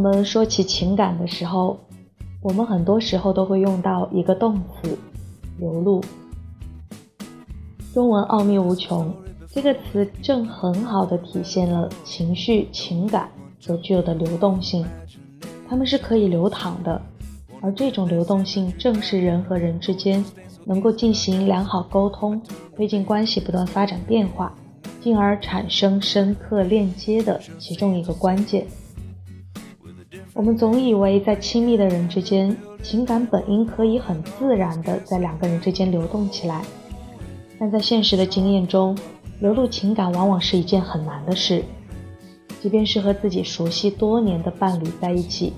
[0.00, 1.78] 我们说起情感的时候，
[2.40, 4.98] 我们很多时候都会用到一个动词
[5.60, 6.02] “流露”。
[7.92, 9.12] 中文奥秘无穷，
[9.50, 14.86] 这个词正很好的体现了情绪、情感所具有的流动性，
[15.68, 16.98] 它们是可以流淌的，
[17.60, 20.24] 而这种流动性正是人和人之间
[20.64, 22.40] 能够进行良好沟通、
[22.74, 24.54] 推进关系不断发展变化，
[25.02, 28.66] 进而产生深刻链接的其中一个关键。
[30.40, 36.64] 我们总以为在亲密的人之间，情感本应可以很自然的在两个人之间流动起来，
[37.58, 38.96] 但在现实的经验中，
[39.40, 41.62] 流露情感往往是一件很难的事。
[42.58, 45.52] 即便是和自己熟悉多年的伴侣在一起，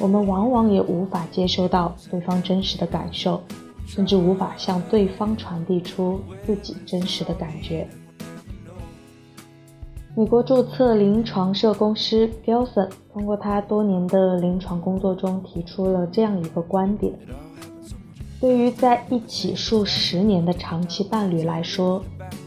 [0.00, 3.40] 我们往往也无法接收到对方真实的感受，
[3.86, 7.86] 甚至无法向对方传递出自己真实的感觉。
[10.16, 17.12] 美国注册临床社工师 Gelson 通过他多年的临床工作中提出了这样一个观点：
[18.40, 22.00] 对于在一起数十年的长期伴侣来说，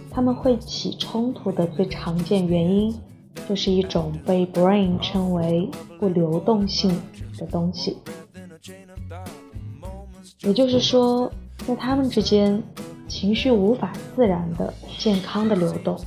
[0.09, 2.95] 他们会起冲突的最常见原因，
[3.49, 6.97] 就是一种被 Brain 称为不流动性
[7.37, 7.97] 的东西。
[10.43, 11.29] 也就是说，
[11.67, 12.63] 在他们之间，
[13.09, 15.99] 情绪无法自然的、健康的流动。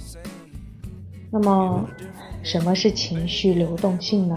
[1.32, 1.88] 那么，
[2.42, 4.36] 什么是情绪流动性呢？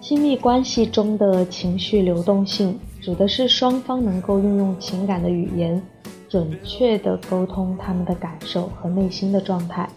[0.00, 5.82] 亲密关系中的情绪流动性，指的是双方能够运用情感的语言，
[6.28, 9.88] 准确地沟通他们的感受和内心的状态。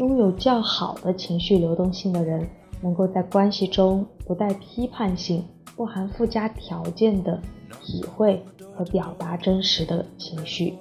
[0.00, 2.48] 拥有较好的情绪流动性的人，
[2.80, 5.44] 能够在关系中不带批判性、
[5.76, 7.38] 不含附加条件的
[7.82, 8.42] 体会
[8.74, 10.74] 和表达真实的情绪，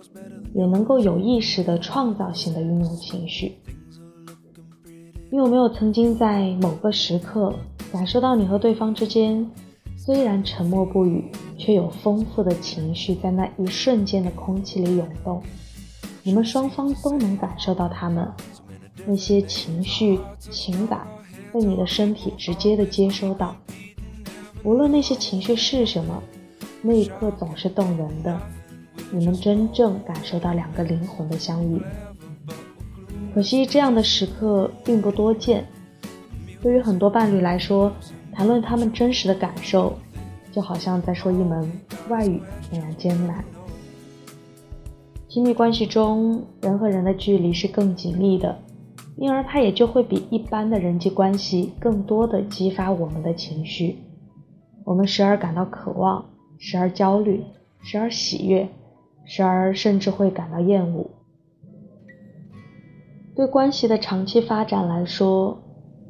[0.56, 3.58] 也能够有意识的创造性的运用情绪。
[5.29, 7.53] 你有没有曾经在某个时刻
[7.91, 9.46] 感受到你和对方之间
[9.97, 15.44] 虽然沉默不语，却有丰富的情绪在那一瞬间的空气里涌动？
[16.24, 18.25] 你们双方都能感受到他们。
[19.05, 21.07] 那些情绪、情感
[21.53, 23.55] 被你的身体直接的接收到，
[24.63, 26.21] 无论那些情绪是什么，
[26.81, 28.39] 那一刻总是动人的。
[29.11, 31.81] 你们真正感受到两个灵魂的相遇。
[33.33, 35.66] 可惜这样的时刻并不多见。
[36.61, 37.91] 对于很多伴侣来说，
[38.33, 39.97] 谈论他们真实的感受，
[40.51, 41.71] 就好像在说一门
[42.09, 43.43] 外语那样艰难。
[45.27, 48.59] 亲密关系中，人和人的距离是更紧密的。
[49.22, 53.97] 因而，它也就会比一般的人际关系更多的激发我们的情绪。
[54.85, 56.24] 我们时而感到渴望，
[56.57, 57.44] 时而焦虑，
[57.81, 58.69] 时而喜悦，
[59.25, 61.09] 时而甚至会感到厌恶。
[63.35, 65.59] 对关系的长期发展来说，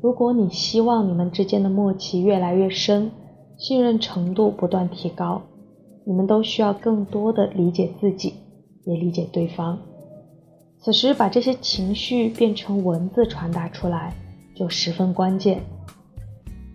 [0.02, 3.09] 如果你希望你们之间的默契越来越深，
[3.58, 5.42] 信任程度不断提高，
[6.06, 8.36] 你们都需要更多的理解自己，
[8.86, 9.80] 也理解对方。
[10.81, 14.16] 此时，把这些情绪变成文字传达出来，
[14.56, 15.62] 就十分关键。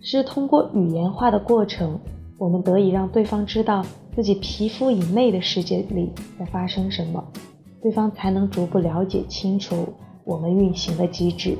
[0.02, 1.98] 是通过语言化的过程，
[2.36, 3.82] 我们得以让对方知道
[4.14, 7.24] 自己皮肤以内的世界里在发生什么，
[7.82, 9.94] 对方才能逐步了解清楚
[10.24, 11.56] 我们运行的机制。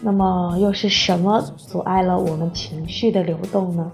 [0.00, 3.90] 那么，又是什么阻碍了我们情绪的流动呢？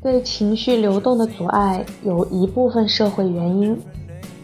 [0.00, 3.76] 对情绪流动的阻碍，有一部分社会原因。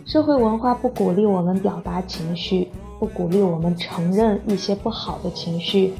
[0.04, 5.92] 社会文化不鼓励我们表达情绪，不鼓励我们承认一些不好的情绪，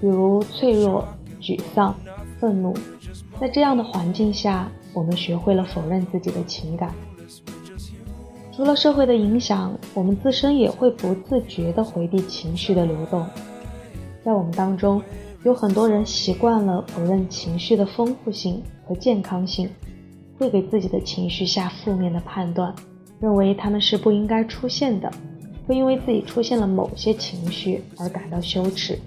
[0.00, 1.06] 比如脆弱、
[1.40, 1.94] 沮丧、
[2.40, 2.72] 愤怒。
[3.40, 6.92] 在这样的环境下，我们学会了否认自己的情感。
[8.54, 13.26] 除了社会的影响，我们自身也会不自觉地回避情绪的流动。
[14.22, 15.02] 在我们当中，
[15.42, 19.70] 有很多人习惯了否认情绪的丰富性和健康性，
[20.38, 22.74] 会给自己的情绪下负面的判断，
[23.20, 25.10] 认为他们是不应该出现的，
[25.66, 28.98] 会因为自己出现了某些情绪而感到羞耻。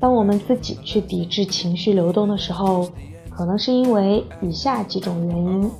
[0.00, 2.88] 当我们自己去抵制情绪流动的时候，
[3.28, 5.70] 可能是因为以下几种原因。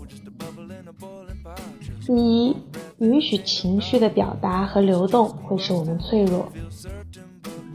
[2.06, 2.54] 第一，
[2.98, 6.46] 允许情绪的表达和流动会使我们脆弱。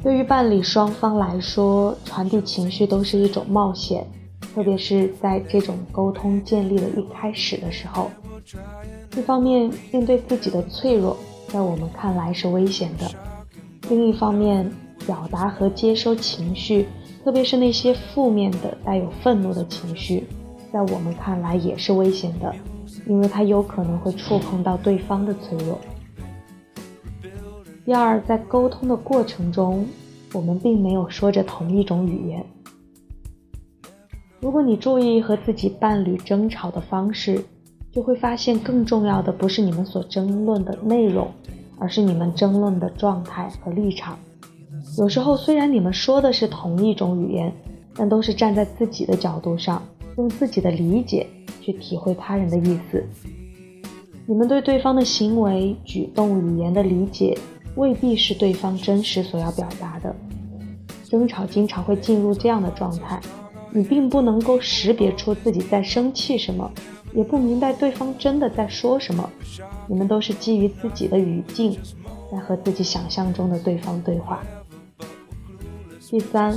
[0.03, 4.05] 对于伴侣双方来说，传递情绪都是一种冒险，
[4.53, 8.11] 特别是在这种沟通建立的一开始的时候。
[9.17, 11.17] 一方面，面对自己的脆弱，
[11.47, 13.07] 在我们看来是危险的；
[13.89, 14.71] 另一方面，
[15.07, 16.87] 表达和接收情绪，
[17.23, 20.27] 特别是那些负面的、带有愤怒的情绪，
[20.71, 22.55] 在我们看来也是危险的，
[23.09, 25.77] 因为它有可能会触碰到对方的脆弱。
[27.83, 29.85] 第二，在沟通的过程中，
[30.31, 32.45] 我们并没有说着同一种语言。
[34.39, 37.43] 如果你注意和自己伴侣争吵的方式，
[37.91, 41.29] 就会发现，更重要的不是你们所争论的内容，
[41.79, 44.17] 而是你们争论的状态和立场。
[44.99, 47.51] 有时候，虽然你们说的是同一种语言，
[47.95, 49.81] 但都是站在自己的角度上，
[50.17, 51.25] 用自己的理解
[51.71, 53.05] 去体会他人的意思。
[54.25, 57.37] 你们对对方的行为、举动、语言的理解，
[57.75, 60.15] 未必是对方真实所要表达的。
[61.03, 63.19] 争吵经常会进入这样的状态，
[63.71, 66.71] 你并不能够识别出自己在生气什么。
[67.11, 69.27] 也不明白对方真的在说什么，
[69.87, 71.75] 你们都是基于自己的语境，
[72.31, 74.43] 在和自己想象中的对方对话。
[76.07, 76.55] 第三，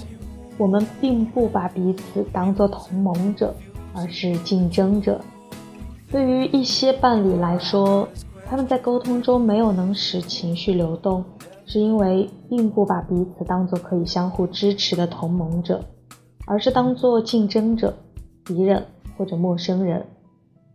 [0.58, 3.54] 我们并不把彼此当作同盟者，
[3.94, 5.20] 而是竞争者。
[6.10, 8.08] 对于一些伴侣来说，
[8.44, 11.24] 他们在沟通中没有能使情绪流动，
[11.64, 15.82] 是因为并不把彼此当作可以相互支持的同盟者，
[16.46, 17.94] 而是当作竞争者、
[18.44, 18.84] 敌人
[19.16, 20.04] 或者陌生人。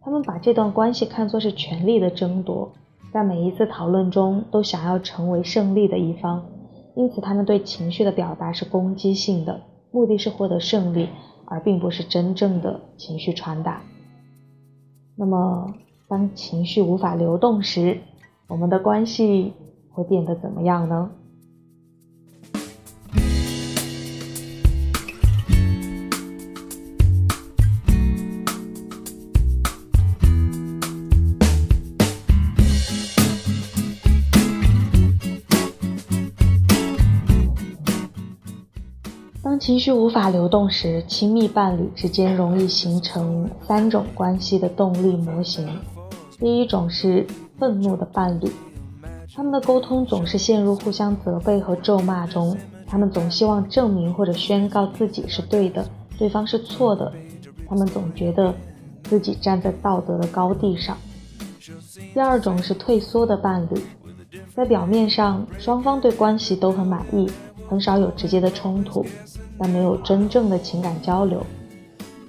[0.02, 2.72] 他们把这段关系看作是权力的争夺，
[3.14, 6.44] 在每一次讨论中都想要成为胜利的一方，
[6.96, 9.62] 因此他们对情绪的表达是攻击性的，
[9.92, 11.10] 目的是获得胜利，
[11.48, 13.82] 而并不是真正的情绪传达。
[15.16, 15.74] 那么，
[16.08, 18.00] 当情绪无法流动时，
[18.48, 19.54] 我们的关系
[19.90, 21.10] 会变得怎么样呢？
[39.60, 45.68] 情绪无法流动时，亲密伴侣之间容易形成三种关系的动力模型。
[46.40, 47.26] 第一种是
[47.58, 48.52] 愤怒的伴侣，
[49.36, 52.56] 他们的沟通总是陷入互相责备和咒骂中，
[52.86, 55.86] 他们总希望证明或者宣告自己是对的，
[56.18, 57.12] 对方是错的，
[57.68, 58.54] 他们总觉得
[59.04, 60.98] 自己站在道德的高地上。
[62.14, 63.82] 第二种是退缩的伴侣，
[64.56, 67.30] 在表面上双方对关系都很满意，
[67.68, 69.06] 很少有直接的冲突。
[69.60, 71.42] 但没有真正的情感交流。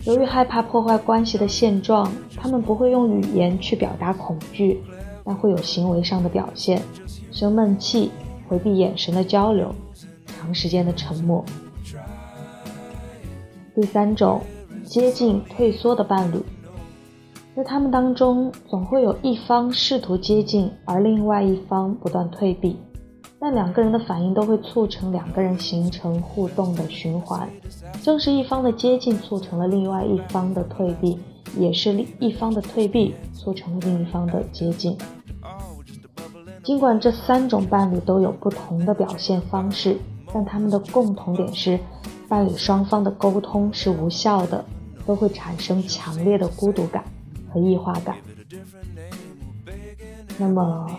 [0.04, 4.80] 由于害怕破坏关系的现状，他们不会用语言去表达恐惧，
[5.24, 6.80] 但会有行为上的表现：
[7.30, 8.10] 生闷气、
[8.48, 9.74] 回避眼神的交流、
[10.26, 11.44] 长时间的沉默。
[13.74, 14.40] 第三种，
[14.84, 16.40] 接近退缩的伴侣，
[17.54, 22.76] 在他们当中总会有一方试图接近，而另外一方不断退避。
[23.40, 27.48] 但两个人的反应都会促成两个人形成互动的循环，
[28.02, 31.16] 正是一方的接近促成了另外一方的退避，
[31.56, 34.98] 也是另一方的退避促成了另一方的接近。
[36.64, 39.96] 尽管这三种伴侣都有不同的表现方式，
[40.34, 41.78] 但他们的共同点是，
[42.28, 44.64] 伴侣双方的沟通是无效的，
[45.06, 47.04] 都会产生强烈的孤独感
[47.52, 48.16] 和异化感。
[50.36, 50.90] 那么。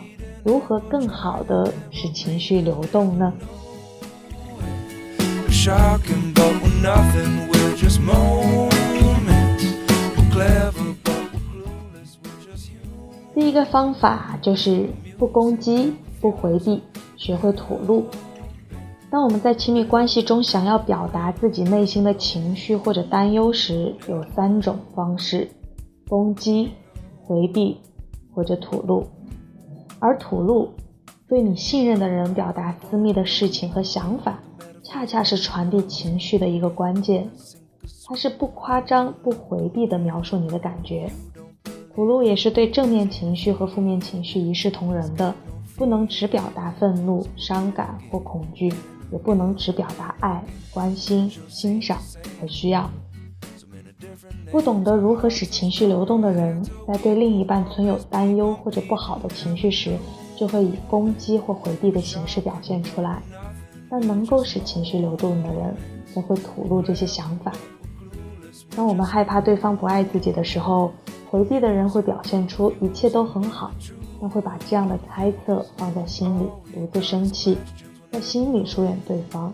[0.43, 3.33] 如何更好的使情绪流动呢？
[13.35, 16.81] 第一个方法就是不攻击、不回避，
[17.17, 18.05] 学会吐露。
[19.11, 25.49] 当我们在亲密关系中想要表达自己内心的情绪或者担忧时，有三种方式：
[26.07, 26.71] 攻击、
[27.23, 27.77] 回避
[28.33, 29.05] 或者吐露。
[29.99, 30.69] 而吐露，
[31.27, 34.39] 对你信任的人表达私密的事情和想法，
[34.83, 37.29] 恰恰是传递情绪的一个关键。
[38.05, 41.11] 它是不夸张、不回避地描述你的感觉。
[41.93, 45.35] 吐露也是对正面情绪和负面情绪一视同仁的，
[45.75, 48.73] 不能只表达愤怒、伤感或恐惧，
[49.11, 51.97] 也不能只表达爱、关心、欣赏
[52.39, 52.89] 和需要。
[54.51, 59.95] 不懂得如何使情绪流动的人，在对另一半存有担忧或者不好的情绪时，
[60.35, 63.21] 就会以攻击或回避的形式表现出来；
[63.89, 65.75] 但能够使情绪流动的人，
[66.13, 67.51] 则会吐露这些想法。
[68.75, 70.91] 当我们害怕对方不爱自己的时候，
[71.29, 73.69] 回避的人会表现出一切都很好，
[74.19, 76.43] 但会把这样的猜测放在心里，
[76.73, 77.55] 独自生气，
[78.11, 79.53] 在心里疏远对方，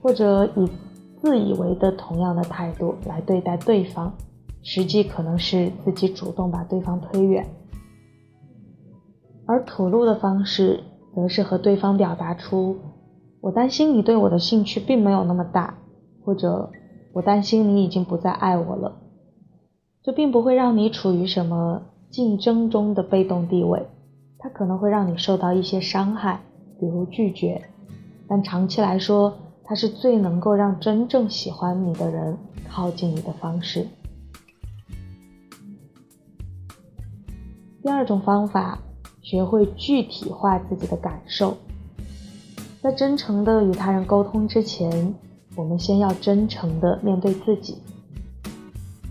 [0.00, 0.66] 或者以。
[1.28, 4.14] 自以为的同样的态度来对待对方，
[4.62, 7.46] 实际可能是自己主动把对方推远。
[9.44, 10.80] 而吐露的方式，
[11.14, 12.78] 则是和对方表达出
[13.42, 15.74] “我担心你对我的兴趣并没有那么大”，
[16.24, 16.70] 或者
[17.12, 18.96] “我担心你已经不再爱我了”。
[20.02, 23.86] 这并不会让你处于什么竞争中的被动地位，
[24.38, 26.40] 它可能会让你受到一些伤害，
[26.80, 27.60] 比如拒绝，
[28.26, 29.34] 但长期来说，
[29.68, 32.38] 它是最能够让真正喜欢你的人
[32.70, 33.86] 靠近你的方式。
[37.82, 38.78] 第二种方法，
[39.20, 41.54] 学会具体化自己的感受。
[42.80, 45.14] 在真诚的与他人沟通之前，
[45.54, 47.76] 我们先要真诚的面对自己。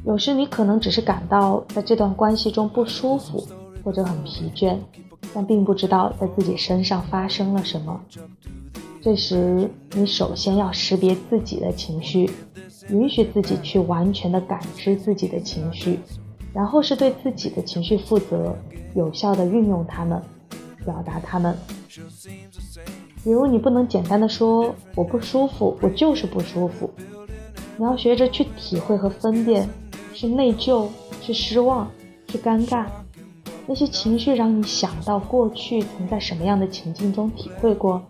[0.03, 3.47] 有时你可能只是感到在这段关系中不舒服，
[3.83, 4.75] 或者很疲倦，
[5.35, 8.01] 但并不知道在自己身上发生了什么。
[9.07, 12.29] 这时，你首先要识别自己的情绪，
[12.89, 15.97] 允许自己去完全的感知自己的情绪，
[16.53, 18.53] 然后是对自己的情绪负责，
[18.95, 20.21] 有效的运用它们，
[20.83, 21.57] 表达它们。
[23.23, 26.89] 比如，你不能简单的说“我不舒服”，我就是不舒服。
[27.77, 29.69] 你要学着去体会和分辨。
[30.13, 30.85] 是内疚，
[31.21, 31.89] 是失望，
[32.27, 32.87] 是尴尬，
[33.67, 38.03] 那些情绪让你想到过去曾在什么样的情境中体会过，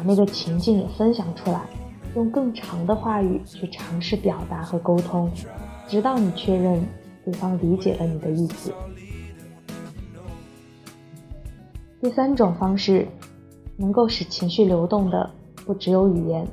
[0.00, 1.60] 把那个情境也分享出来，
[2.16, 5.30] 用更长的话语去尝试表达和沟通，
[5.86, 6.82] 直到你确认
[7.22, 8.72] 对方理解了你的意思。
[12.00, 13.06] 第三种方式，
[13.76, 15.28] 能够使情绪流动的
[15.66, 16.48] 不只有语言，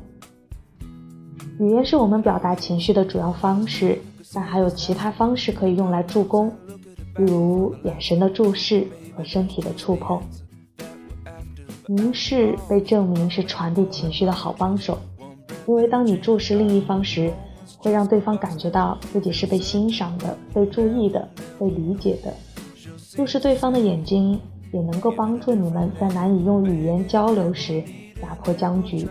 [1.58, 3.98] 语言是我们表达情绪的主要方式。
[4.34, 6.51] 但还有其他方式可以用来助攻，
[7.16, 8.86] 比如眼神的注视
[9.16, 10.22] 和身体的触碰。
[11.89, 14.98] 凝视被证明是传递情绪的好帮手，
[15.65, 17.32] 因为当你注视另一方时，
[17.77, 21.25] 会让对方感觉到自己是被欣赏的、被注意的、
[21.58, 22.34] 被理解的。
[23.15, 24.38] 注视对方的眼睛，
[24.74, 27.82] 也能够帮助你们在难以用语言交流时
[28.22, 29.08] 打破僵局。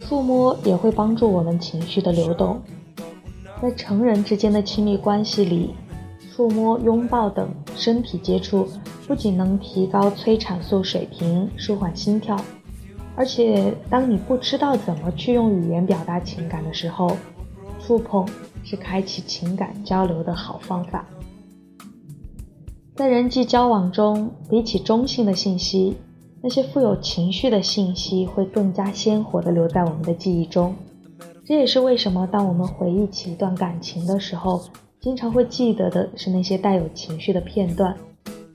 [0.00, 2.60] 触摸也会帮助我们情绪的流动。
[3.62, 5.74] 在成人之间的亲密关系里，
[6.30, 8.68] 触摸、拥抱等身体接触
[9.12, 12.34] 不仅能提高催产素水平、舒缓心跳，
[13.14, 17.14] 而且当你不知道怎么去用语言表达情感的时候，
[17.78, 18.26] 触碰
[18.64, 21.04] 是开启情感交流的好方法。
[22.96, 25.94] 在人际交往中，比起中性的信息，
[26.40, 30.74] 那些富有情绪的信息会更加鲜活地留在我们的记忆中。
[31.44, 34.64] 这也是为什么，当我们回忆起一段感情的时候，
[35.00, 37.94] 经常会记得的是那些带有情绪的片段，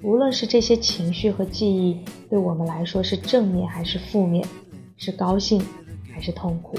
[0.04, 2.00] 无论是这些情绪和记忆
[2.30, 4.46] 对我们来说是正面还是负面，
[4.96, 5.62] 是高兴
[6.14, 6.78] 还是痛苦。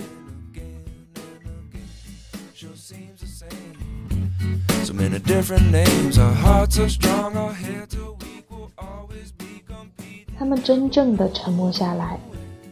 [10.37, 12.18] 他们真正的沉默下来，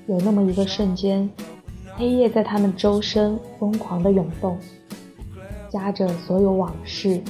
[0.07, 1.29] 有那么一个瞬间。
[1.97, 4.59] 黑夜在他们周身疯狂的涌动，
[5.71, 7.21] 夹着所有往事、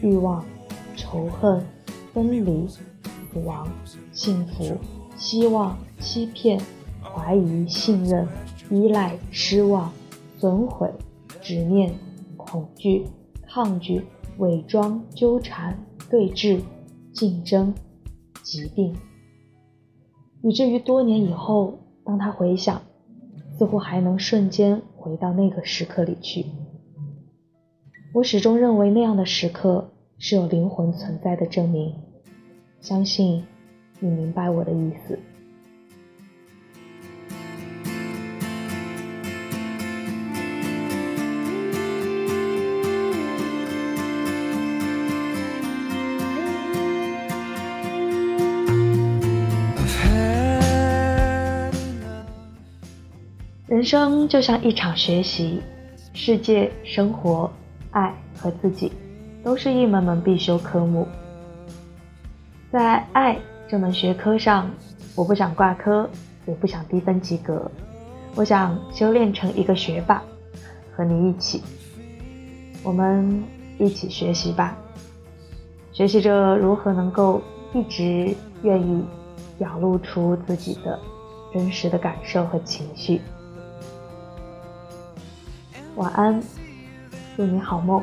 [0.00, 0.44] 欲望、
[0.96, 1.64] 仇恨、
[2.12, 3.66] 分离、死亡、
[4.12, 4.76] 幸福、
[5.16, 6.60] 希望、欺骗、
[7.02, 8.26] 怀疑、信任、
[8.70, 9.92] 依赖、失望、
[10.38, 10.90] 损毁、
[11.40, 11.94] 执念、
[12.36, 13.06] 恐惧、
[13.46, 14.02] 抗拒、
[14.38, 15.78] 伪装、纠缠、
[16.10, 16.60] 对峙、
[17.12, 17.74] 竞争、
[18.42, 18.94] 疾病，
[20.42, 22.80] 以至于多年以后，当他回想。
[23.58, 26.46] 似乎还能瞬间回到那个时刻里去。
[28.12, 29.91] 我始终认为那样的时刻
[30.24, 31.92] 是有灵魂存在的证明。
[32.80, 33.44] 相信
[33.98, 35.18] 你明白我的意思。
[53.66, 55.60] 人生就像一场学习，
[56.14, 57.50] 世界、生活、
[57.90, 58.92] 爱和自己，
[59.42, 61.06] 都是一门门必修科目。
[62.70, 64.70] 在爱这门学科上，
[65.14, 66.08] 我不想挂科，
[66.46, 67.70] 也不想低分及格，
[68.34, 70.22] 我想修炼成一个学霸，
[70.96, 71.62] 和你一起，
[72.82, 73.42] 我们
[73.78, 74.76] 一起学习吧，
[75.92, 77.42] 学习着如何能够
[77.74, 79.04] 一直愿意
[79.58, 80.98] 表露出自己的
[81.52, 83.20] 真实的感受和情绪。
[85.96, 86.42] 晚安，
[87.36, 88.02] 祝你好梦。